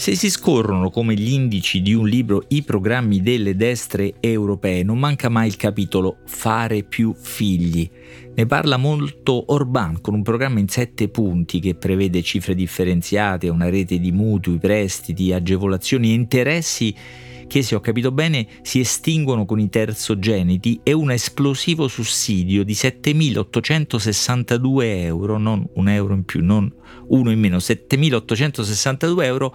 Se 0.00 0.14
si 0.14 0.30
scorrono 0.30 0.88
come 0.88 1.12
gli 1.12 1.30
indici 1.30 1.82
di 1.82 1.92
un 1.92 2.08
libro 2.08 2.44
i 2.48 2.62
programmi 2.62 3.20
delle 3.20 3.54
destre 3.54 4.14
europee, 4.18 4.82
non 4.82 4.98
manca 4.98 5.28
mai 5.28 5.48
il 5.48 5.56
capitolo 5.56 6.20
Fare 6.24 6.84
più 6.84 7.14
figli. 7.14 7.86
Ne 8.34 8.46
parla 8.46 8.78
molto 8.78 9.52
Orban 9.52 10.00
con 10.00 10.14
un 10.14 10.22
programma 10.22 10.58
in 10.58 10.68
sette 10.68 11.10
punti 11.10 11.60
che 11.60 11.74
prevede 11.74 12.22
cifre 12.22 12.54
differenziate, 12.54 13.50
una 13.50 13.68
rete 13.68 13.98
di 13.98 14.10
mutui, 14.10 14.56
prestiti, 14.56 15.34
agevolazioni 15.34 16.12
e 16.12 16.14
interessi 16.14 16.94
che, 17.46 17.62
se 17.62 17.74
ho 17.74 17.80
capito 17.80 18.10
bene, 18.10 18.46
si 18.62 18.80
estinguono 18.80 19.44
con 19.44 19.60
i 19.60 19.68
terzogeniti 19.68 20.80
e 20.82 20.92
un 20.92 21.10
esplosivo 21.10 21.88
sussidio 21.88 22.64
di 22.64 22.72
7.862 22.72 24.82
euro, 24.82 25.36
non 25.36 25.68
un 25.74 25.88
euro 25.88 26.14
in 26.14 26.24
più, 26.24 26.42
non 26.42 26.72
uno 27.08 27.30
in 27.30 27.38
meno, 27.38 27.58
7.862 27.58 29.24
euro 29.24 29.54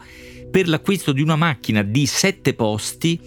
per 0.56 0.70
l'acquisto 0.70 1.12
di 1.12 1.22
una 1.22 1.36
macchina 1.36 1.82
di 1.82 2.06
7 2.06 2.54
posti 2.54 3.20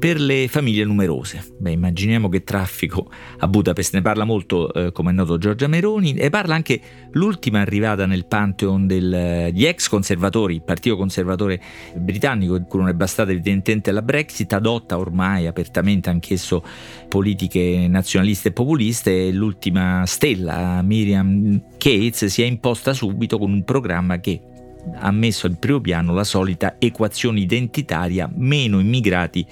per 0.00 0.18
le 0.18 0.48
famiglie 0.48 0.82
numerose. 0.82 1.54
Beh, 1.60 1.70
immaginiamo 1.70 2.28
che 2.28 2.42
traffico 2.42 3.08
a 3.38 3.46
Budapest 3.46 3.94
ne 3.94 4.02
parla 4.02 4.24
molto, 4.24 4.72
eh, 4.72 4.90
come 4.90 5.12
è 5.12 5.14
noto 5.14 5.38
Giorgia 5.38 5.68
Meroni, 5.68 6.14
e 6.14 6.28
parla 6.28 6.56
anche 6.56 6.80
l'ultima 7.12 7.60
arrivata 7.60 8.04
nel 8.04 8.26
pantheon 8.26 8.88
degli 8.88 9.64
ex 9.64 9.86
conservatori, 9.88 10.56
il 10.56 10.64
Partito 10.64 10.96
Conservatore 10.96 11.62
britannico, 11.94 12.60
cui 12.62 12.80
non 12.80 12.88
è 12.88 12.94
bastata 12.94 13.30
evidentemente 13.30 13.92
la 13.92 14.02
Brexit, 14.02 14.52
adotta 14.52 14.98
ormai 14.98 15.46
apertamente 15.46 16.10
anch'esso 16.10 16.64
politiche 17.08 17.86
nazionaliste 17.88 18.48
e 18.48 18.52
populiste, 18.52 19.28
e 19.28 19.32
l'ultima 19.32 20.02
stella, 20.04 20.82
Miriam 20.82 21.62
Cates, 21.78 22.24
si 22.24 22.42
è 22.42 22.44
imposta 22.44 22.92
subito 22.92 23.38
con 23.38 23.52
un 23.52 23.62
programma 23.62 24.18
che 24.18 24.54
ha 24.94 25.10
messo 25.10 25.46
al 25.46 25.56
primo 25.58 25.80
piano 25.80 26.12
la 26.12 26.24
solita 26.24 26.76
equazione 26.78 27.40
identitaria 27.40 28.30
meno 28.34 28.80
immigrati 28.80 29.46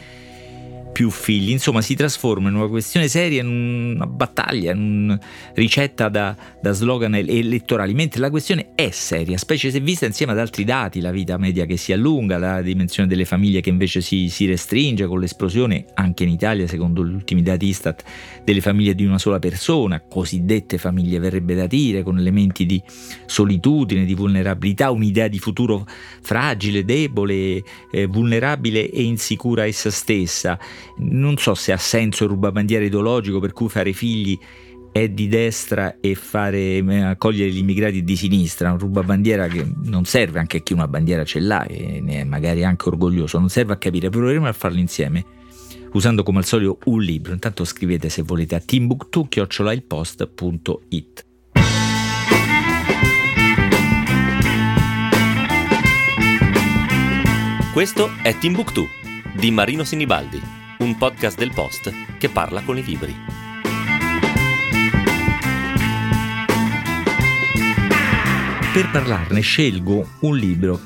più 0.94 1.10
figli. 1.10 1.50
Insomma, 1.50 1.82
si 1.82 1.96
trasforma 1.96 2.48
in 2.48 2.54
una 2.54 2.68
questione 2.68 3.08
seria, 3.08 3.42
in 3.42 3.94
una 3.96 4.06
battaglia, 4.06 4.72
in 4.72 5.02
una 5.02 5.20
ricetta 5.54 6.08
da, 6.08 6.36
da 6.62 6.72
slogan 6.72 7.16
elettorali, 7.16 7.92
mentre 7.94 8.20
la 8.20 8.30
questione 8.30 8.68
è 8.76 8.90
seria, 8.90 9.36
specie 9.36 9.72
se 9.72 9.80
vista 9.80 10.06
insieme 10.06 10.32
ad 10.32 10.38
altri 10.38 10.62
dati, 10.62 11.00
la 11.00 11.10
vita 11.10 11.36
media 11.36 11.66
che 11.66 11.76
si 11.76 11.92
allunga, 11.92 12.38
la 12.38 12.62
dimensione 12.62 13.08
delle 13.08 13.24
famiglie 13.24 13.60
che 13.60 13.70
invece 13.70 14.00
si, 14.00 14.28
si 14.28 14.46
restringe 14.46 15.06
con 15.06 15.18
l'esplosione, 15.18 15.86
anche 15.94 16.22
in 16.22 16.30
Italia, 16.30 16.68
secondo 16.68 17.04
gli 17.04 17.12
ultimi 17.12 17.42
dati 17.42 17.66
Istat, 17.66 18.04
delle 18.44 18.60
famiglie 18.60 18.94
di 18.94 19.04
una 19.04 19.18
sola 19.18 19.40
persona, 19.40 20.00
cosiddette 20.00 20.78
famiglie 20.78 21.18
verrebbe 21.18 21.56
da 21.56 21.66
dire, 21.66 22.04
con 22.04 22.18
elementi 22.18 22.66
di 22.66 22.80
solitudine, 23.26 24.04
di 24.04 24.14
vulnerabilità, 24.14 24.92
un'idea 24.92 25.26
di 25.26 25.40
futuro 25.40 25.84
fragile, 26.22 26.84
debole, 26.84 27.60
eh, 27.90 28.06
vulnerabile 28.06 28.88
e 28.88 29.02
insicura 29.02 29.66
essa 29.66 29.90
stessa 29.90 30.56
non 30.98 31.36
so 31.36 31.54
se 31.54 31.72
ha 31.72 31.76
senso 31.76 32.24
il 32.24 32.30
rubabandiera 32.30 32.84
ideologico 32.84 33.40
per 33.40 33.52
cui 33.52 33.68
fare 33.68 33.92
figli 33.92 34.38
è 34.92 35.08
di 35.08 35.26
destra 35.26 35.96
e 36.00 36.14
fare, 36.14 36.76
eh, 36.76 37.00
accogliere 37.00 37.50
gli 37.50 37.58
immigrati 37.58 38.04
di 38.04 38.14
sinistra, 38.14 38.70
un 38.70 38.78
rubabandiera 38.78 39.48
che 39.48 39.66
non 39.82 40.04
serve 40.04 40.38
anche 40.38 40.58
a 40.58 40.60
chi 40.60 40.72
una 40.72 40.86
bandiera 40.86 41.24
ce 41.24 41.40
l'ha 41.40 41.66
e 41.66 42.00
ne 42.00 42.20
è 42.20 42.24
magari 42.24 42.62
anche 42.62 42.88
orgoglioso, 42.88 43.40
non 43.40 43.48
serve 43.48 43.72
a 43.72 43.76
capire, 43.76 44.08
proveremo 44.08 44.46
a 44.46 44.52
farlo 44.52 44.78
insieme 44.78 45.24
usando 45.94 46.22
come 46.22 46.38
al 46.38 46.44
solito 46.44 46.78
un 46.84 47.02
libro. 47.02 47.32
Intanto 47.32 47.64
scrivete 47.64 48.08
se 48.08 48.22
volete 48.22 48.54
a 48.54 48.60
timbuktu-post.it. 48.60 51.24
Questo 57.72 58.10
è 58.22 58.38
Timbuktu 58.38 58.86
di 59.36 59.50
Marino 59.50 59.82
Sinibaldi 59.82 60.53
un 60.84 60.98
podcast 60.98 61.38
del 61.38 61.50
Post 61.50 61.90
che 62.18 62.28
parla 62.28 62.60
con 62.60 62.76
i 62.76 62.84
libri. 62.84 63.14
Per 68.72 68.90
parlarne 68.90 69.40
scelgo 69.40 70.06
un 70.20 70.36
libro 70.36 70.78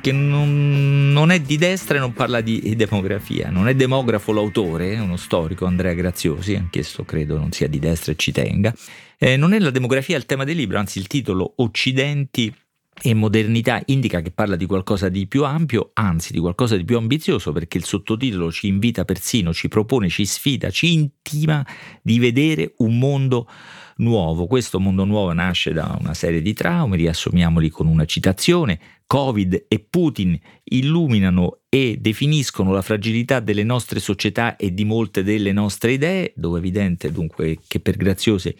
che 0.00 0.12
non, 0.12 1.12
non, 1.12 1.30
è 1.30 1.40
di 1.40 1.58
destra 1.58 1.96
e 1.96 2.00
non 2.00 2.14
parla 2.14 2.40
di 2.40 2.74
demografia. 2.74 3.50
Non 3.50 3.68
è 3.68 3.74
demografo 3.74 4.32
l'autore, 4.32 4.94
è 4.94 4.98
uno 4.98 5.16
storico, 5.16 5.66
Andrea 5.66 5.92
Graziosi, 5.92 6.54
anch'esso 6.54 7.04
credo 7.04 7.36
non 7.36 7.52
sia 7.52 7.68
di 7.68 7.78
destra 7.78 8.12
e 8.12 8.16
ci 8.16 8.32
tenga. 8.32 8.74
Eh, 9.18 9.36
non 9.36 9.52
è 9.52 9.58
la 9.58 9.70
demografia 9.70 10.16
il 10.16 10.24
tema 10.24 10.44
del 10.44 10.56
libro, 10.56 10.78
anzi 10.78 10.98
il 10.98 11.06
titolo 11.06 11.52
Occidenti 11.56 12.54
e 13.02 13.12
modernità 13.14 13.82
indica 13.86 14.20
che 14.20 14.30
parla 14.30 14.56
di 14.56 14.66
qualcosa 14.66 15.08
di 15.08 15.26
più 15.26 15.44
ampio, 15.44 15.90
anzi 15.94 16.32
di 16.32 16.38
qualcosa 16.38 16.76
di 16.76 16.84
più 16.84 16.96
ambizioso, 16.96 17.52
perché 17.52 17.78
il 17.78 17.84
sottotitolo 17.84 18.52
ci 18.52 18.68
invita 18.68 19.04
persino, 19.04 19.52
ci 19.52 19.68
propone, 19.68 20.08
ci 20.08 20.24
sfida, 20.24 20.70
ci 20.70 20.92
intima 20.92 21.66
di 22.02 22.18
vedere 22.18 22.74
un 22.78 22.98
mondo 22.98 23.48
nuovo. 23.96 24.46
Questo 24.46 24.80
mondo 24.80 25.04
nuovo 25.04 25.32
nasce 25.32 25.72
da 25.72 25.96
una 26.00 26.14
serie 26.14 26.40
di 26.40 26.52
traumi, 26.52 26.96
riassumiamoli 26.96 27.68
con 27.68 27.86
una 27.86 28.04
citazione. 28.04 28.78
Covid 29.06 29.66
e 29.68 29.78
Putin 29.80 30.38
illuminano 30.64 31.58
e 31.68 31.98
definiscono 32.00 32.72
la 32.72 32.80
fragilità 32.80 33.40
delle 33.40 33.64
nostre 33.64 34.00
società 34.00 34.56
e 34.56 34.72
di 34.72 34.84
molte 34.84 35.22
delle 35.22 35.52
nostre 35.52 35.92
idee, 35.92 36.32
dove 36.36 36.56
è 36.56 36.60
evidente 36.60 37.12
dunque 37.12 37.58
che 37.66 37.80
per 37.80 37.96
Graziose 37.96 38.56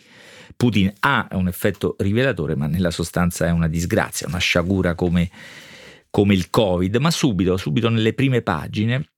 Putin 0.56 0.92
ha 1.00 1.28
un 1.32 1.48
effetto 1.48 1.96
rivelatore, 1.98 2.56
ma 2.56 2.66
nella 2.66 2.90
sostanza 2.90 3.46
è 3.46 3.50
una 3.50 3.68
disgrazia, 3.68 4.26
una 4.26 4.38
sciagura 4.38 4.94
come, 4.94 5.30
come 6.10 6.34
il 6.34 6.50
Covid, 6.50 6.96
ma 6.96 7.10
subito, 7.10 7.56
subito 7.56 7.88
nelle 7.88 8.12
prime 8.12 8.42
pagine, 8.42 9.08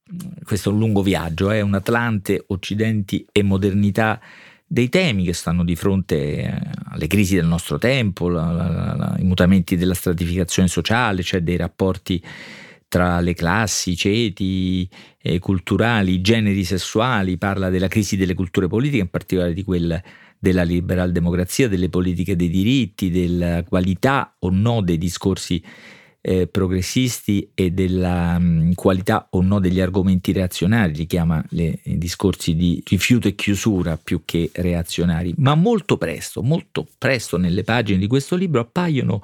questo 0.44 0.70
è 0.70 0.72
un 0.72 0.78
lungo 0.78 1.02
viaggio, 1.02 1.50
è 1.50 1.60
un 1.60 1.74
Atlante, 1.74 2.44
Occidenti 2.48 3.26
e 3.32 3.42
modernità 3.42 4.20
dei 4.68 4.88
temi 4.88 5.24
che 5.24 5.32
stanno 5.32 5.62
di 5.64 5.76
fronte 5.76 6.16
eh, 6.16 6.60
alle 6.90 7.06
crisi 7.06 7.36
del 7.36 7.46
nostro 7.46 7.78
tempo, 7.78 8.28
la, 8.28 8.50
la, 8.50 8.94
la, 8.96 9.16
i 9.18 9.24
mutamenti 9.24 9.76
della 9.76 9.94
stratificazione 9.94 10.68
sociale, 10.68 11.22
cioè 11.22 11.40
dei 11.40 11.56
rapporti 11.56 12.22
tra 12.88 13.20
le 13.20 13.34
classi, 13.34 13.92
i 13.92 13.96
ceti 13.96 14.88
eh, 15.20 15.38
culturali, 15.38 16.14
i 16.14 16.20
generi 16.20 16.64
sessuali, 16.64 17.38
parla 17.38 17.70
della 17.70 17.88
crisi 17.88 18.16
delle 18.16 18.34
culture 18.34 18.68
politiche, 18.68 19.02
in 19.02 19.10
particolare 19.10 19.52
di 19.52 19.64
quella 19.64 20.00
della 20.38 20.62
liberal 20.62 21.12
democrazia, 21.12 21.68
delle 21.68 21.88
politiche 21.88 22.36
dei 22.36 22.48
diritti, 22.48 23.10
della 23.10 23.64
qualità 23.64 24.36
o 24.40 24.50
no 24.50 24.82
dei 24.82 24.98
discorsi 24.98 25.62
eh, 26.28 26.48
progressisti 26.48 27.50
e 27.54 27.70
della 27.70 28.36
mh, 28.36 28.44
mm, 28.44 28.72
qualità 28.72 29.28
o 29.30 29.42
no 29.42 29.60
degli 29.60 29.80
argomenti 29.80 30.32
reazionari, 30.32 30.92
li 30.94 31.06
chiama 31.06 31.42
le, 31.50 31.78
i 31.84 31.98
discorsi 31.98 32.56
di 32.56 32.82
rifiuto 32.84 33.28
e 33.28 33.36
chiusura 33.36 33.96
più 33.96 34.22
che 34.24 34.50
reazionari, 34.52 35.32
ma 35.36 35.54
molto 35.54 35.96
presto, 35.96 36.42
molto 36.42 36.84
presto 36.98 37.36
nelle 37.36 37.62
pagine 37.62 37.98
di 37.98 38.08
questo 38.08 38.34
libro 38.34 38.60
appaiono 38.60 39.20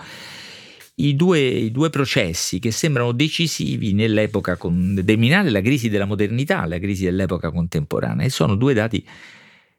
i 0.96 1.16
due, 1.16 1.40
i 1.40 1.70
due, 1.70 1.90
processi 1.90 2.58
che 2.58 2.70
sembrano 2.70 3.12
decisivi 3.12 3.94
nell'epoca 3.94 4.56
con, 4.56 4.94
determinare 4.94 5.50
la 5.50 5.60
crisi 5.60 5.88
della 5.88 6.04
modernità, 6.04 6.66
la 6.66 6.78
crisi 6.78 7.04
dell'epoca 7.04 7.50
contemporanea, 7.50 8.26
e 8.26 8.30
sono 8.30 8.54
due 8.56 8.74
dati 8.74 9.04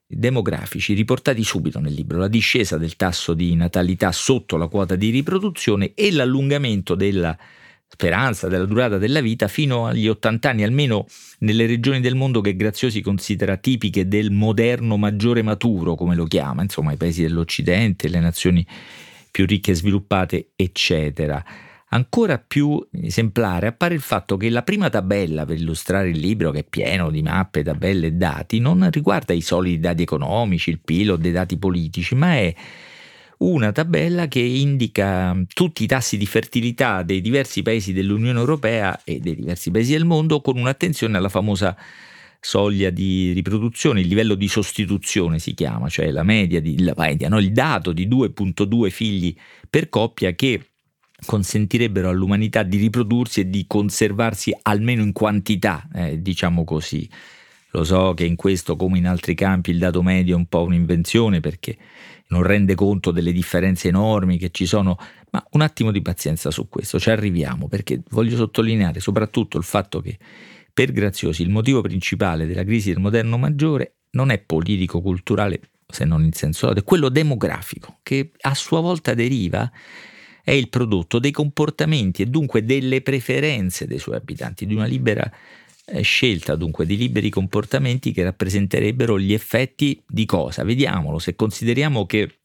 demografici 0.06 0.94
riportati 0.94 1.44
subito 1.44 1.80
nel 1.80 1.94
libro, 1.94 2.18
la 2.18 2.28
discesa 2.28 2.78
del 2.78 2.96
tasso 2.96 3.34
di 3.34 3.56
natalità 3.56 4.12
sotto 4.12 4.58
la 4.58 4.68
quota 4.68 4.96
di 4.96 5.10
riproduzione 5.10 5.94
e 5.94 6.12
l'allungamento 6.12 6.96
della 6.96 7.38
speranza, 7.88 8.48
della 8.48 8.66
durata 8.66 8.98
della 8.98 9.22
vita 9.22 9.48
fino 9.48 9.86
agli 9.86 10.08
80 10.08 10.50
anni, 10.50 10.64
almeno 10.64 11.06
nelle 11.40 11.68
regioni 11.68 12.00
del 12.00 12.16
mondo 12.16 12.42
che 12.42 12.56
Graziosi 12.56 13.02
considera 13.02 13.58
tipiche 13.58 14.08
del 14.08 14.32
moderno 14.32 14.98
maggiore 14.98 15.44
maturo, 15.44 15.94
come 15.94 16.16
lo 16.16 16.26
chiama, 16.26 16.64
insomma 16.64 16.92
i 16.92 16.98
paesi 16.98 17.22
dell'Occidente, 17.22 18.10
le 18.10 18.20
nazioni 18.20 18.66
più 19.34 19.48
ricche 19.48 19.72
e 19.72 19.76
sviluppate, 19.76 20.52
eccetera. 20.56 21.44
Ancora 21.90 22.38
più 22.38 22.80
esemplare 22.92 23.66
appare 23.66 23.96
il 23.96 24.02
fatto 24.02 24.38
che 24.38 24.48
la 24.52 24.62
prima 24.62 24.92
tabella 24.92 25.44
per 25.44 25.58
illustrare 25.58 26.10
il 26.10 26.20
libro, 26.20 26.52
che 26.52 26.60
è 26.60 26.64
pieno 26.64 27.10
di 27.10 27.24
mappe, 27.24 27.64
tabelle 27.64 28.08
e 28.08 28.12
dati, 28.12 28.60
non 28.60 28.88
riguarda 28.92 29.34
i 29.34 29.42
soliti 29.42 29.80
dati 29.80 30.04
economici, 30.04 30.70
il 30.70 30.82
PIL 30.82 31.14
o 31.14 31.16
dei 31.16 31.32
dati 31.32 31.58
politici, 31.58 32.14
ma 32.14 32.36
è 32.36 32.54
una 33.38 33.72
tabella 33.72 34.28
che 34.28 34.40
indica 34.40 35.36
tutti 35.52 35.84
i 35.84 35.88
tassi 35.88 36.16
di 36.16 36.28
fertilità 36.28 37.02
dei 37.02 37.20
diversi 37.20 37.64
paesi 37.64 37.92
dell'Unione 37.92 38.38
Europea 38.38 39.02
e 39.04 39.18
dei 39.18 39.34
diversi 39.34 39.72
paesi 39.72 39.94
del 39.94 40.06
mondo 40.06 40.42
con 40.42 40.60
un'attenzione 40.60 41.18
alla 41.18 41.30
famosa 41.30 41.76
soglia 42.46 42.90
di 42.90 43.32
riproduzione, 43.32 44.02
il 44.02 44.08
livello 44.08 44.36
di 44.36 44.50
sostituzione 44.50 45.40
si 45.40 45.54
chiama, 45.54 45.88
cioè 45.88 46.12
la 46.12 46.24
media, 46.24 46.60
di, 46.60 46.84
la 46.84 46.94
media 46.98 47.30
no? 47.30 47.40
il 47.40 47.54
dato 47.54 47.94
di 47.94 48.06
2.2 48.06 48.90
figli 48.90 49.34
per 49.70 49.88
coppia 49.88 50.34
che 50.34 50.72
consentirebbero 51.26 52.10
all'umanità 52.10 52.64
di 52.64 52.76
riprodursi 52.76 53.40
e 53.40 53.50
di 53.50 53.64
conservarsi 53.66 54.54
almeno 54.64 55.04
in 55.04 55.14
quantità, 55.14 55.88
eh, 55.94 56.22
diciamo 56.22 56.66
così. 56.66 57.10
Lo 57.72 57.86
so 57.86 58.14
che 58.14 58.26
in 58.26 58.36
questo, 58.36 58.76
come 58.76 58.98
in 58.98 59.08
altri 59.08 59.36
campi, 59.36 59.72
il 59.72 59.80
dato 59.80 60.04
medio 60.04 60.36
è 60.36 60.38
un 60.38 60.48
po' 60.48 60.64
un'invenzione 60.64 61.40
perché 61.40 61.78
non 62.28 62.44
rende 62.44 62.76
conto 62.76 63.12
delle 63.12 63.32
differenze 63.32 63.88
enormi 63.88 64.38
che 64.38 64.50
ci 64.52 64.66
sono, 64.66 64.98
Ma 65.32 65.44
un 65.52 65.62
attimo 65.62 65.92
di 65.92 66.02
pazienza 66.02 66.52
su 66.52 66.68
questo, 66.68 67.00
ci 67.00 67.10
arriviamo, 67.10 67.70
perché 67.70 68.02
voglio 68.10 68.36
sottolineare 68.36 69.00
soprattutto 69.00 69.58
il 69.58 69.64
fatto 69.64 70.02
che 70.02 70.18
per 70.74 70.92
Graziosi 70.92 71.44
il 71.44 71.50
motivo 71.50 71.82
principale 71.82 72.48
della 72.48 72.64
crisi 72.64 72.92
del 72.92 73.00
moderno 73.00 73.38
maggiore 73.38 73.98
non 74.12 74.32
è 74.32 74.40
politico-culturale, 74.40 75.60
se 75.88 76.06
non 76.06 76.24
in 76.24 76.34
senso 76.34 76.68
lato, 76.68 76.80
è 76.80 76.84
quello 76.84 77.10
demografico, 77.10 78.00
che 78.02 78.32
a 78.42 78.56
sua 78.56 78.80
volta 78.80 79.14
deriva 79.14 79.72
è 80.44 80.52
il 80.52 80.70
prodotto 80.70 81.20
dei 81.20 81.32
comportamenti 81.32 82.22
e 82.22 82.26
dunque 82.26 82.66
delle 82.66 83.02
preferenze 83.02 83.88
dei 83.88 84.00
suoi 84.00 84.18
abitanti, 84.18 84.66
di 84.66 84.74
una 84.76 84.86
libera 84.86 85.32
eh, 85.86 86.02
scelta 86.02 86.56
dunque 86.56 86.86
di 86.86 86.98
liberi 86.98 87.30
comportamenti 87.30 88.12
che 88.12 88.24
rappresenterebbero 88.24 89.20
gli 89.20 89.34
effetti 89.34 90.02
di 90.08 90.26
cosa? 90.26 90.64
Vediamolo, 90.64 91.20
se 91.20 91.36
consideriamo 91.36 92.06
che 92.06 92.43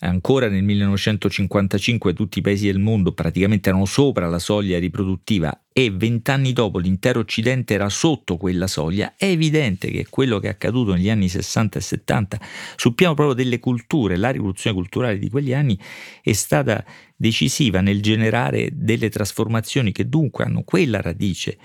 ancora 0.00 0.48
nel 0.48 0.62
1955 0.62 2.12
tutti 2.14 2.38
i 2.38 2.42
paesi 2.42 2.66
del 2.66 2.78
mondo 2.78 3.12
praticamente 3.12 3.68
erano 3.68 3.84
sopra 3.84 4.28
la 4.28 4.38
soglia 4.38 4.78
riproduttiva 4.78 5.64
e 5.72 5.90
vent'anni 5.90 6.52
dopo 6.52 6.78
l'intero 6.78 7.20
Occidente 7.20 7.74
era 7.74 7.88
sotto 7.88 8.36
quella 8.36 8.66
soglia, 8.66 9.14
è 9.16 9.26
evidente 9.26 9.90
che 9.90 10.06
quello 10.08 10.38
che 10.38 10.48
è 10.48 10.50
accaduto 10.50 10.94
negli 10.94 11.10
anni 11.10 11.28
60 11.28 11.78
e 11.78 11.82
70 11.82 12.40
sul 12.76 12.94
piano 12.94 13.14
proprio 13.14 13.34
delle 13.34 13.58
culture, 13.58 14.16
la 14.16 14.30
rivoluzione 14.30 14.76
culturale 14.76 15.18
di 15.18 15.30
quegli 15.30 15.52
anni 15.52 15.78
è 16.22 16.32
stata 16.32 16.84
decisiva 17.16 17.80
nel 17.80 18.00
generare 18.02 18.70
delle 18.72 19.08
trasformazioni 19.08 19.92
che 19.92 20.08
dunque 20.08 20.44
hanno 20.44 20.62
quella 20.62 21.00
radice 21.00 21.58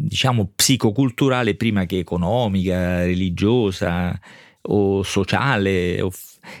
diciamo 0.00 0.52
psicoculturale 0.54 1.56
prima 1.56 1.84
che 1.84 1.98
economica, 1.98 3.04
religiosa 3.04 4.18
o 4.62 5.02
sociale. 5.02 6.00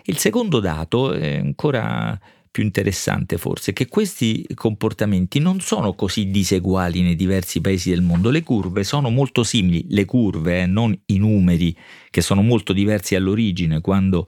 Il 0.04 0.18
secondo 0.18 0.60
dato 0.60 1.12
è 1.12 1.36
ancora 1.36 2.18
più 2.50 2.64
interessante 2.64 3.38
forse, 3.38 3.72
che 3.72 3.86
questi 3.86 4.44
comportamenti 4.54 5.38
non 5.38 5.60
sono 5.60 5.94
così 5.94 6.30
diseguali 6.30 7.00
nei 7.00 7.14
diversi 7.14 7.60
paesi 7.60 7.90
del 7.90 8.02
mondo, 8.02 8.30
le 8.30 8.42
curve 8.42 8.82
sono 8.82 9.08
molto 9.08 9.44
simili, 9.44 9.86
le 9.88 10.04
curve, 10.04 10.62
eh, 10.62 10.66
non 10.66 10.98
i 11.06 11.18
numeri, 11.18 11.76
che 12.10 12.20
sono 12.20 12.42
molto 12.42 12.72
diversi 12.72 13.14
all'origine, 13.14 13.80
quando 13.80 14.26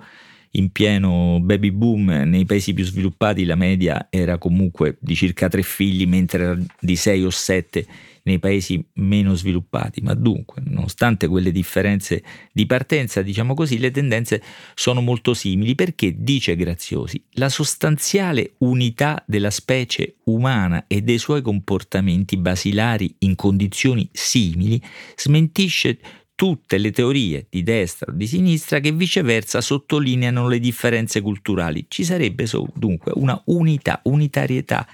in 0.52 0.70
pieno 0.70 1.40
baby 1.40 1.70
boom 1.70 2.10
nei 2.26 2.44
paesi 2.44 2.74
più 2.74 2.84
sviluppati 2.84 3.44
la 3.44 3.54
media 3.54 4.08
era 4.10 4.36
comunque 4.38 4.98
di 5.00 5.14
circa 5.16 5.48
tre 5.48 5.62
figli, 5.62 6.06
mentre 6.06 6.42
era 6.44 6.58
di 6.78 6.96
sei 6.96 7.24
o 7.24 7.30
sette 7.30 7.86
nei 8.24 8.38
paesi 8.38 8.84
meno 8.94 9.34
sviluppati, 9.34 10.00
ma 10.00 10.14
dunque, 10.14 10.62
nonostante 10.64 11.26
quelle 11.26 11.50
differenze 11.50 12.22
di 12.52 12.66
partenza, 12.66 13.22
diciamo 13.22 13.54
così, 13.54 13.78
le 13.78 13.90
tendenze 13.90 14.42
sono 14.74 15.00
molto 15.00 15.34
simili 15.34 15.74
perché, 15.74 16.14
dice 16.16 16.56
Graziosi, 16.56 17.22
la 17.32 17.48
sostanziale 17.48 18.54
unità 18.58 19.22
della 19.26 19.50
specie 19.50 20.16
umana 20.24 20.84
e 20.86 21.02
dei 21.02 21.18
suoi 21.18 21.42
comportamenti 21.42 22.36
basilari 22.36 23.14
in 23.20 23.34
condizioni 23.34 24.08
simili 24.12 24.80
smentisce 25.16 25.98
tutte 26.34 26.78
le 26.78 26.90
teorie 26.90 27.46
di 27.48 27.62
destra 27.62 28.10
o 28.10 28.16
di 28.16 28.26
sinistra 28.26 28.80
che 28.80 28.90
viceversa 28.90 29.60
sottolineano 29.60 30.48
le 30.48 30.58
differenze 30.58 31.20
culturali. 31.20 31.86
Ci 31.88 32.02
sarebbe 32.02 32.46
dunque 32.74 33.12
una 33.14 33.40
unità, 33.46 34.00
unitarietà 34.04 34.86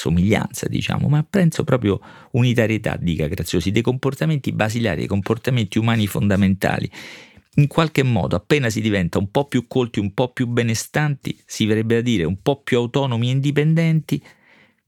somiglianza, 0.00 0.66
diciamo, 0.66 1.08
ma 1.08 1.22
penso 1.28 1.62
proprio 1.62 2.00
unitarietà, 2.32 2.96
dica 2.98 3.26
Graziosi, 3.26 3.70
dei 3.70 3.82
comportamenti 3.82 4.50
basilari, 4.52 5.00
dei 5.00 5.06
comportamenti 5.06 5.78
umani 5.78 6.06
fondamentali. 6.06 6.90
In 7.56 7.66
qualche 7.66 8.02
modo, 8.02 8.34
appena 8.34 8.70
si 8.70 8.80
diventa 8.80 9.18
un 9.18 9.30
po' 9.30 9.44
più 9.44 9.66
colti, 9.66 10.00
un 10.00 10.14
po' 10.14 10.32
più 10.32 10.46
benestanti, 10.46 11.38
si 11.44 11.66
verrebbe 11.66 11.96
a 11.96 12.00
dire 12.00 12.24
un 12.24 12.40
po' 12.40 12.62
più 12.62 12.78
autonomi 12.78 13.28
e 13.28 13.32
indipendenti, 13.32 14.22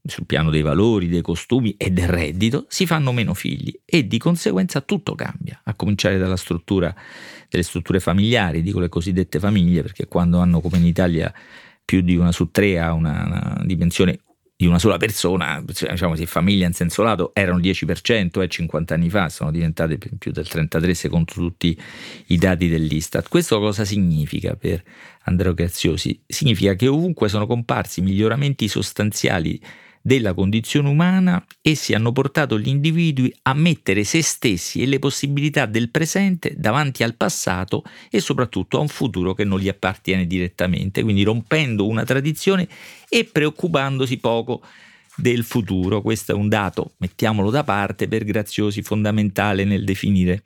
sul 0.04 0.24
piano 0.24 0.50
dei 0.50 0.62
valori, 0.62 1.08
dei 1.08 1.20
costumi 1.20 1.74
e 1.76 1.90
del 1.90 2.08
reddito, 2.08 2.64
si 2.68 2.86
fanno 2.86 3.12
meno 3.12 3.34
figli 3.34 3.72
e 3.84 4.06
di 4.06 4.18
conseguenza 4.18 4.80
tutto 4.80 5.14
cambia, 5.14 5.60
a 5.62 5.74
cominciare 5.74 6.16
dalla 6.16 6.36
struttura 6.36 6.92
delle 7.50 7.62
strutture 7.62 8.00
familiari, 8.00 8.62
dico 8.62 8.80
le 8.80 8.88
cosiddette 8.88 9.38
famiglie, 9.38 9.82
perché 9.82 10.08
quando 10.08 10.38
hanno 10.38 10.60
come 10.60 10.78
in 10.78 10.86
Italia 10.86 11.32
più 11.84 12.00
di 12.00 12.16
una 12.16 12.32
su 12.32 12.50
tre 12.50 12.80
ha 12.80 12.94
una, 12.94 13.24
una 13.26 13.62
dimensione 13.64 14.20
di 14.62 14.68
una 14.68 14.78
sola 14.78 14.96
persona, 14.96 15.60
diciamo 15.60 16.14
sì, 16.14 16.24
famiglia 16.24 16.68
in 16.68 16.72
senso 16.72 17.02
lato, 17.02 17.32
erano 17.34 17.58
il 17.58 17.64
10% 17.64 18.40
e 18.40 18.44
eh, 18.44 18.48
50 18.48 18.94
anni 18.94 19.10
fa 19.10 19.28
sono 19.28 19.50
diventate 19.50 19.98
più 19.98 20.30
del 20.30 20.46
33% 20.48 20.92
secondo 20.92 21.32
tutti 21.32 21.76
i 22.26 22.36
dati 22.36 22.68
dell'Istat. 22.68 23.28
Questo 23.28 23.58
cosa 23.58 23.84
significa 23.84 24.54
per 24.54 24.80
Andrea 25.24 25.52
Graziosi? 25.52 26.22
Significa 26.24 26.74
che 26.74 26.86
ovunque 26.86 27.28
sono 27.28 27.48
comparsi 27.48 28.02
miglioramenti 28.02 28.68
sostanziali 28.68 29.60
della 30.02 30.34
condizione 30.34 30.88
umana, 30.88 31.42
essi 31.62 31.94
hanno 31.94 32.10
portato 32.12 32.58
gli 32.58 32.68
individui 32.68 33.32
a 33.42 33.54
mettere 33.54 34.02
se 34.02 34.20
stessi 34.20 34.82
e 34.82 34.86
le 34.86 34.98
possibilità 34.98 35.64
del 35.66 35.90
presente 35.90 36.54
davanti 36.56 37.04
al 37.04 37.14
passato 37.14 37.84
e 38.10 38.20
soprattutto 38.20 38.78
a 38.78 38.80
un 38.80 38.88
futuro 38.88 39.32
che 39.32 39.44
non 39.44 39.60
gli 39.60 39.68
appartiene 39.68 40.26
direttamente, 40.26 41.02
quindi 41.02 41.22
rompendo 41.22 41.86
una 41.86 42.04
tradizione 42.04 42.68
e 43.08 43.24
preoccupandosi 43.24 44.18
poco 44.18 44.62
del 45.16 45.44
futuro. 45.44 46.02
Questo 46.02 46.32
è 46.32 46.34
un 46.34 46.48
dato, 46.48 46.94
mettiamolo 46.96 47.50
da 47.50 47.62
parte, 47.62 48.08
per 48.08 48.24
Graziosi 48.24 48.82
fondamentale 48.82 49.64
nel 49.64 49.84
definire 49.84 50.42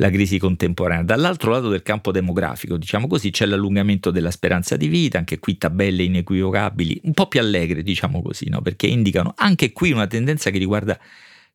la 0.00 0.10
crisi 0.10 0.38
contemporanea. 0.38 1.04
Dall'altro 1.04 1.50
lato 1.50 1.68
del 1.68 1.82
campo 1.82 2.12
demografico, 2.12 2.76
diciamo 2.76 3.06
così, 3.06 3.30
c'è 3.30 3.46
l'allungamento 3.46 4.10
della 4.10 4.30
speranza 4.30 4.76
di 4.76 4.86
vita, 4.88 5.18
anche 5.18 5.38
qui 5.38 5.58
tabelle 5.58 6.04
inequivocabili, 6.04 7.00
un 7.04 7.14
po' 7.14 7.26
più 7.26 7.40
allegre, 7.40 7.82
diciamo 7.82 8.22
così, 8.22 8.48
no? 8.48 8.62
perché 8.62 8.86
indicano 8.86 9.32
anche 9.36 9.72
qui 9.72 9.90
una 9.90 10.06
tendenza 10.06 10.50
che 10.50 10.58
riguarda 10.58 10.98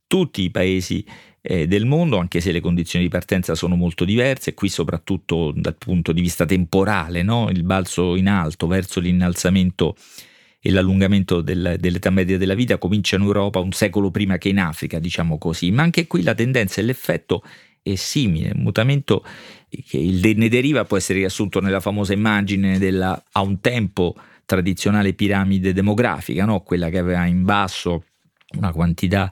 tutti 0.08 0.42
i 0.44 0.52
paesi 0.52 1.06
eh, 1.42 1.68
del 1.68 1.86
mondo, 1.86 2.18
anche 2.18 2.42
se 2.42 2.52
le 2.52 2.60
condizioni 2.60 3.06
di 3.06 3.12
partenza 3.12 3.56
sono 3.56 3.76
molto 3.76 4.04
diverse, 4.04 4.54
qui 4.54 4.68
soprattutto 4.68 5.54
dal 5.56 5.78
punto 5.78 6.12
di 6.12 6.20
vista 6.20 6.46
temporale, 6.46 7.24
no? 7.24 7.50
il 7.50 7.64
balzo 7.64 8.16
in 8.18 8.28
alto 8.28 8.68
verso 8.68 9.00
l'innalzamento 9.00 9.96
e 10.60 10.70
l'allungamento 10.70 11.42
del, 11.42 11.78
dell'età 11.80 12.10
media 12.10 12.38
della 12.38 12.54
vita 12.56 12.78
comincia 12.78 13.16
in 13.16 13.22
Europa 13.22 13.60
un 13.60 13.72
secolo 13.72 14.12
prima 14.12 14.38
che 14.38 14.50
in 14.50 14.60
Africa, 14.60 15.00
diciamo 15.00 15.38
così, 15.38 15.72
ma 15.72 15.84
anche 15.84 16.08
qui 16.08 16.24
la 16.24 16.34
tendenza 16.34 16.82
e 16.82 16.84
l'effetto 16.84 17.42
è 17.84 17.96
simile, 17.96 18.52
un 18.56 18.62
mutamento 18.62 19.24
che 19.70 20.34
ne 20.36 20.50
deriva 20.50 20.86
può 20.86 20.98
essere 20.98 21.20
riassunto 21.20 21.60
nella 21.60 21.82
famosa 21.82 22.14
immagine 22.14 22.80
della 22.80 23.22
a 23.32 23.42
un 23.42 23.60
tempo 23.60 24.16
tradizionale 24.46 25.14
piramide 25.14 25.74
demografica, 25.74 26.46
no? 26.46 26.62
quella 26.62 26.90
che 26.90 26.98
aveva 26.98 27.26
in 27.26 27.44
basso 27.44 28.06
una 28.58 28.72
quantità 28.72 29.32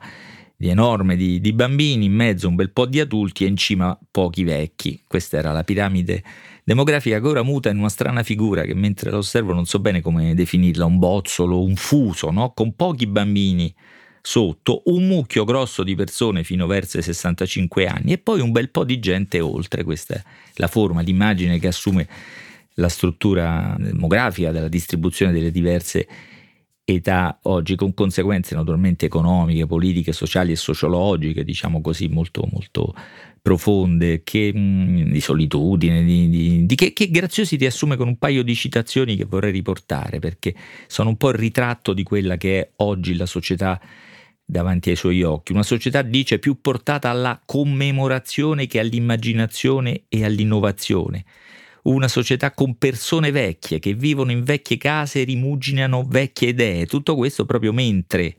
di 0.56 0.70
enorme 0.70 1.16
di, 1.16 1.40
di, 1.40 1.54
bambini, 1.54 2.06
in 2.06 2.14
mezzo 2.14 2.48
un 2.48 2.56
bel 2.56 2.72
po' 2.72 2.86
di 2.86 3.00
adulti 3.00 3.46
e 3.46 3.48
in 3.48 3.56
cima 3.56 3.98
pochi 4.12 4.44
vecchi. 4.44 5.04
Questa 5.08 5.38
era 5.38 5.52
la 5.52 5.64
piramide 5.64 6.24
demografica 6.64 7.20
che 7.20 7.28
ora 7.28 7.42
muta 7.42 7.70
in 7.70 7.80
una 7.80 7.90
strana 7.90 8.22
figura 8.22 8.64
che 8.64 8.76
mentre 8.76 9.10
la 9.10 9.18
osservo 9.18 9.54
non 9.54 9.66
so 9.66 9.80
bene 9.80 10.02
come 10.02 10.36
definirla, 10.36 10.86
un 10.86 11.00
bozzolo, 11.00 11.64
un 11.64 11.76
fuso, 11.76 12.30
no? 12.30 12.52
con 12.54 12.76
pochi 12.76 13.08
bambini 13.08 13.74
sotto, 14.22 14.84
un 14.86 15.08
mucchio 15.08 15.44
grosso 15.44 15.84
di 15.84 15.96
persone 15.96 16.44
fino 16.44 16.68
verso 16.68 16.98
i 16.98 17.02
65 17.02 17.86
anni 17.88 18.14
e 18.14 18.18
poi 18.18 18.40
un 18.40 18.52
bel 18.52 18.70
po' 18.70 18.84
di 18.84 19.00
gente 19.00 19.40
oltre. 19.40 19.84
Questa 19.84 20.16
è 20.16 20.24
la 20.56 20.68
forma, 20.68 21.02
l'immagine 21.02 21.60
che 21.60 21.68
assume 21.68 22.08
la 22.76 22.90
struttura 22.90 23.76
demografica 23.78 24.52
della 24.52 24.68
distribuzione 24.68 25.32
delle 25.32 25.52
diverse 25.52 26.08
età 26.84 27.40
oggi, 27.44 27.76
con 27.76 27.94
conseguenze 27.94 28.56
naturalmente 28.56 29.06
economiche, 29.06 29.66
politiche, 29.66 30.12
sociali 30.12 30.52
e 30.52 30.56
sociologiche, 30.56 31.44
diciamo 31.44 31.82
così, 31.82 32.08
molto, 32.08 32.48
molto 32.52 32.94
profonde, 33.42 34.24
che, 34.24 34.54
mh, 34.54 35.12
di 35.12 35.22
solitudine, 35.22 36.04
di, 36.04 36.30
di, 36.30 36.66
di, 36.66 36.76
che, 36.76 36.94
che 36.94 37.10
Graziosi 37.10 37.58
ti 37.58 37.66
assume 37.66 37.96
con 37.96 38.08
un 38.08 38.18
paio 38.18 38.44
di 38.44 38.56
citazioni 38.56 39.16
che 39.16 39.26
vorrei 39.26 39.52
riportare, 39.52 40.20
perché 40.20 40.56
sono 40.88 41.10
un 41.10 41.18
po' 41.18 41.30
il 41.30 41.36
ritratto 41.36 41.94
di 41.94 42.04
quella 42.04 42.38
che 42.38 42.60
è 42.60 42.70
oggi 42.78 43.16
la 43.16 43.26
società 43.26 43.80
davanti 44.44 44.90
ai 44.90 44.98
suoi 44.98 45.24
occhi, 45.24 45.54
una 45.54 45.64
società 45.64 46.02
dice 46.02 46.38
più 46.38 46.60
portata 46.60 47.10
alla 47.10 47.42
commemorazione 47.44 48.68
che 48.68 48.80
all'immaginazione 48.80 50.04
e 50.10 50.26
all'innovazione, 50.26 51.24
una 51.84 52.08
società 52.08 52.52
con 52.52 52.78
persone 52.78 53.32
vecchie 53.32 53.80
che 53.80 53.94
vivono 53.94 54.32
in 54.32 54.44
vecchie 54.44 54.78
case 54.78 55.22
e 55.22 55.24
rimuginano 55.24 56.06
vecchie 56.08 56.50
idee, 56.50 56.86
tutto 56.86 57.16
questo 57.16 57.46
proprio 57.46 57.74
mentre 57.74 58.36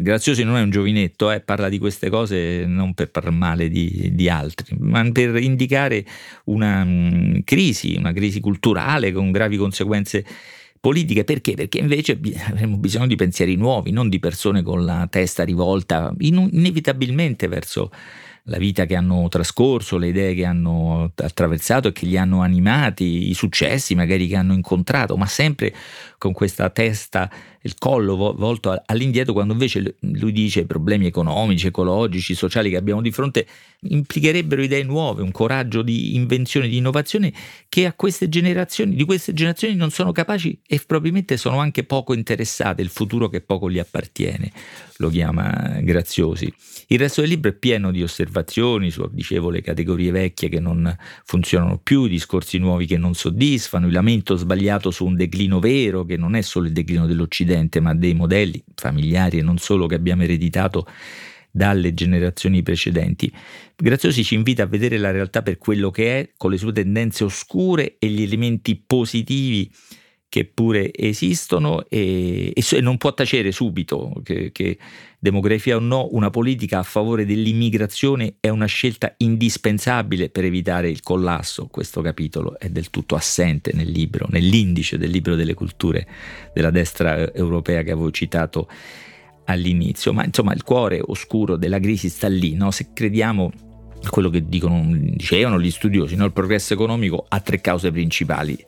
Graziosi 0.00 0.44
non 0.44 0.56
è 0.56 0.62
un 0.62 0.70
giovinetto, 0.70 1.28
eh, 1.32 1.40
parla 1.40 1.68
di 1.68 1.78
queste 1.78 2.08
cose 2.08 2.64
non 2.64 2.94
per 2.94 3.10
parlare 3.10 3.36
male 3.36 3.68
di, 3.68 4.10
di 4.12 4.28
altri, 4.28 4.76
ma 4.78 5.02
per 5.10 5.34
indicare 5.42 6.04
una 6.44 6.82
um, 6.82 7.42
crisi, 7.42 7.96
una 7.98 8.12
crisi 8.12 8.38
culturale 8.38 9.10
con 9.10 9.32
gravi 9.32 9.56
conseguenze 9.56 10.24
politiche 10.78 11.24
perché? 11.24 11.54
Perché 11.54 11.78
invece 11.78 12.16
avremo 12.46 12.76
bisogno 12.76 13.08
di 13.08 13.16
pensieri 13.16 13.56
nuovi, 13.56 13.90
non 13.90 14.08
di 14.08 14.20
persone 14.20 14.62
con 14.62 14.84
la 14.84 15.08
testa 15.10 15.42
rivolta 15.42 16.14
inevitabilmente 16.18 17.48
verso 17.48 17.90
la 18.48 18.58
vita 18.58 18.86
che 18.86 18.96
hanno 18.96 19.28
trascorso, 19.28 19.98
le 19.98 20.08
idee 20.08 20.34
che 20.34 20.44
hanno 20.44 21.12
attraversato 21.14 21.88
e 21.88 21.92
che 21.92 22.06
li 22.06 22.16
hanno 22.16 22.40
animati, 22.40 23.28
i 23.28 23.34
successi 23.34 23.94
magari 23.94 24.26
che 24.26 24.36
hanno 24.36 24.54
incontrato, 24.54 25.16
ma 25.16 25.26
sempre 25.26 25.74
con 26.16 26.32
questa 26.32 26.68
testa, 26.70 27.30
il 27.62 27.74
collo 27.78 28.16
volto 28.16 28.82
all'indietro, 28.86 29.32
quando 29.32 29.52
invece 29.52 29.96
lui 30.00 30.32
dice 30.32 30.60
i 30.60 30.66
problemi 30.66 31.06
economici, 31.06 31.68
ecologici, 31.68 32.34
sociali 32.34 32.70
che 32.70 32.76
abbiamo 32.76 33.02
di 33.02 33.12
fronte 33.12 33.46
implicherebbero 33.80 34.62
idee 34.62 34.82
nuove, 34.82 35.22
un 35.22 35.30
coraggio 35.30 35.82
di 35.82 36.16
invenzione, 36.16 36.66
di 36.66 36.78
innovazione 36.78 37.32
che 37.68 37.86
a 37.86 37.92
queste 37.92 38.28
generazioni, 38.28 38.96
di 38.96 39.04
queste 39.04 39.32
generazioni 39.32 39.74
non 39.74 39.90
sono 39.90 40.10
capaci 40.10 40.60
e 40.66 40.80
probabilmente 40.84 41.36
sono 41.36 41.60
anche 41.60 41.84
poco 41.84 42.14
interessate, 42.14 42.82
il 42.82 42.88
futuro 42.88 43.28
che 43.28 43.40
poco 43.40 43.70
gli 43.70 43.78
appartiene, 43.78 44.50
lo 44.96 45.10
chiama 45.10 45.78
Graziosi. 45.80 46.52
Il 46.88 46.98
resto 46.98 47.20
del 47.20 47.30
libro 47.30 47.50
è 47.50 47.54
pieno 47.54 47.92
di 47.92 48.02
osservazioni 48.02 48.37
su, 48.46 49.08
dicevo, 49.10 49.50
le 49.50 49.60
categorie 49.60 50.10
vecchie 50.10 50.48
che 50.48 50.60
non 50.60 50.96
funzionano 51.24 51.78
più, 51.78 52.04
i 52.04 52.08
discorsi 52.08 52.58
nuovi 52.58 52.86
che 52.86 52.96
non 52.96 53.14
soddisfano, 53.14 53.86
il 53.86 53.92
lamento 53.92 54.36
sbagliato 54.36 54.90
su 54.90 55.04
un 55.04 55.16
declino 55.16 55.60
vero, 55.60 56.04
che 56.04 56.16
non 56.16 56.34
è 56.34 56.42
solo 56.42 56.66
il 56.66 56.72
declino 56.72 57.06
dell'Occidente, 57.06 57.80
ma 57.80 57.94
dei 57.94 58.14
modelli 58.14 58.62
familiari 58.74 59.38
e 59.38 59.42
non 59.42 59.58
solo 59.58 59.86
che 59.86 59.94
abbiamo 59.94 60.22
ereditato 60.22 60.86
dalle 61.50 61.94
generazioni 61.94 62.62
precedenti. 62.62 63.32
Graziosi 63.76 64.22
ci 64.22 64.34
invita 64.34 64.64
a 64.64 64.66
vedere 64.66 64.98
la 64.98 65.10
realtà 65.10 65.42
per 65.42 65.58
quello 65.58 65.90
che 65.90 66.18
è, 66.18 66.30
con 66.36 66.50
le 66.50 66.58
sue 66.58 66.72
tendenze 66.72 67.24
oscure 67.24 67.96
e 67.98 68.08
gli 68.08 68.22
elementi 68.22 68.76
positivi 68.76 69.70
che 70.28 70.44
pure 70.44 70.92
esistono 70.92 71.86
e, 71.88 72.52
e, 72.54 72.80
non 72.80 72.98
può 72.98 73.14
tacere 73.14 73.50
subito 73.50 74.12
che, 74.22 74.52
che, 74.52 74.76
demografia 75.18 75.76
o 75.76 75.80
no, 75.80 76.08
una 76.12 76.30
politica 76.30 76.78
a 76.78 76.82
favore 76.82 77.24
dell'immigrazione 77.24 78.34
è 78.38 78.50
una 78.50 78.66
scelta 78.66 79.14
indispensabile 79.16 80.28
per 80.28 80.44
evitare 80.44 80.90
il 80.90 81.00
collasso. 81.00 81.66
Questo 81.66 82.02
capitolo 82.02 82.58
è 82.58 82.68
del 82.68 82.90
tutto 82.90 83.16
assente 83.16 83.72
nel 83.74 83.90
libro, 83.90 84.26
nell'indice 84.30 84.98
del 84.98 85.10
libro 85.10 85.34
delle 85.34 85.54
culture 85.54 86.06
della 86.52 86.70
destra 86.70 87.32
europea 87.32 87.82
che 87.82 87.90
avevo 87.90 88.10
citato 88.10 88.68
all'inizio, 89.46 90.12
ma 90.12 90.24
insomma 90.24 90.52
il 90.52 90.62
cuore 90.62 91.00
oscuro 91.02 91.56
della 91.56 91.80
crisi 91.80 92.10
sta 92.10 92.28
lì, 92.28 92.54
no? 92.54 92.70
se 92.70 92.88
crediamo 92.92 93.50
a 94.04 94.10
quello 94.10 94.28
che 94.28 94.46
dicono, 94.46 94.86
dicevano 94.92 95.58
gli 95.58 95.70
studiosi, 95.70 96.16
no? 96.16 96.26
il 96.26 96.32
progresso 96.32 96.74
economico 96.74 97.24
ha 97.26 97.40
tre 97.40 97.60
cause 97.60 97.90
principali 97.90 98.62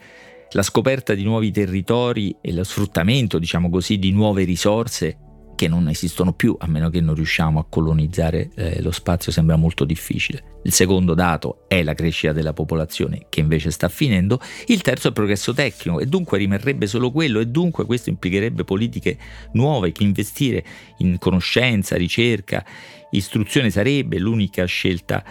la 0.53 0.63
scoperta 0.63 1.15
di 1.15 1.23
nuovi 1.23 1.51
territori 1.51 2.35
e 2.41 2.53
lo 2.53 2.65
sfruttamento, 2.65 3.39
diciamo 3.39 3.71
così, 3.71 3.99
di 3.99 4.11
nuove 4.11 4.45
risorse 4.45 5.19
che 5.61 5.69
non 5.69 5.91
esistono 5.91 6.33
più 6.33 6.57
a 6.59 6.67
meno 6.67 6.89
che 6.89 7.03
non 7.03 7.15
riusciamo 7.15 7.59
a 7.59 7.67
colonizzare 7.69 8.49
eh, 8.55 8.81
lo 8.81 8.91
spazio 8.91 9.31
sembra 9.31 9.57
molto 9.57 9.85
difficile. 9.85 10.61
Il 10.63 10.73
secondo 10.73 11.13
dato 11.13 11.65
è 11.69 11.83
la 11.83 11.93
crescita 11.93 12.33
della 12.33 12.55
popolazione 12.55 13.27
che 13.29 13.41
invece 13.41 13.71
sta 13.71 13.91
finendo, 13.91 14.41
il 14.69 14.81
terzo 14.81 15.05
è 15.05 15.09
il 15.09 15.13
progresso 15.13 15.53
tecnico 15.53 16.01
e 16.01 16.07
dunque 16.07 16.39
rimarrebbe 16.39 16.87
solo 16.87 17.11
quello 17.11 17.41
e 17.41 17.47
dunque 17.47 17.85
questo 17.85 18.09
implicherebbe 18.09 18.65
politiche 18.65 19.19
nuove 19.53 19.93
che 19.93 20.03
investire 20.03 20.65
in 20.99 21.19
conoscenza, 21.19 21.95
ricerca, 21.95 22.65
istruzione 23.11 23.69
sarebbe 23.69 24.19
l'unica 24.19 24.65
scelta 24.65 25.23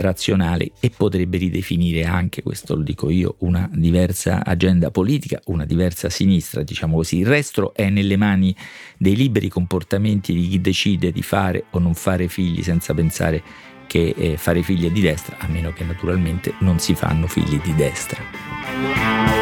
razionale 0.00 0.72
e 0.80 0.90
potrebbe 0.90 1.38
ridefinire 1.38 2.04
anche, 2.04 2.42
questo 2.42 2.76
lo 2.76 2.82
dico 2.82 3.10
io, 3.10 3.36
una 3.38 3.68
diversa 3.72 4.44
agenda 4.44 4.90
politica, 4.90 5.40
una 5.46 5.64
diversa 5.64 6.08
sinistra, 6.08 6.62
diciamo 6.62 6.96
così. 6.96 7.18
Il 7.18 7.26
resto 7.26 7.74
è 7.74 7.88
nelle 7.88 8.16
mani 8.16 8.54
dei 8.96 9.16
liberi 9.16 9.48
comportamenti 9.48 10.32
di 10.32 10.48
chi 10.48 10.60
decide 10.60 11.12
di 11.12 11.22
fare 11.22 11.64
o 11.70 11.78
non 11.78 11.94
fare 11.94 12.28
figli 12.28 12.62
senza 12.62 12.94
pensare 12.94 13.42
che 13.86 14.14
eh, 14.16 14.36
fare 14.36 14.62
figli 14.62 14.86
è 14.86 14.90
di 14.90 15.00
destra, 15.00 15.36
a 15.38 15.48
meno 15.48 15.72
che 15.72 15.82
naturalmente 15.84 16.54
non 16.60 16.78
si 16.78 16.94
fanno 16.94 17.26
figli 17.26 17.60
di 17.60 17.74
destra. 17.74 19.39